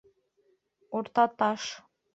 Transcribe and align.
УРТАТАШ 0.95 1.61